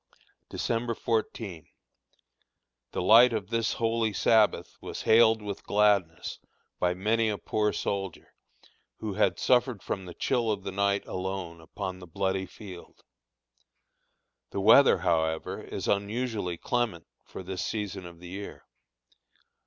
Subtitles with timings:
[0.49, 1.67] December 14.
[2.91, 6.39] The light of this holy Sabbath was hailed with gladness
[6.79, 8.33] by many a poor soldier,
[8.97, 13.03] who had suffered from the chill of the night alone upon the bloody field.
[14.49, 18.63] The weather, however, is unusually clement for this season of the year.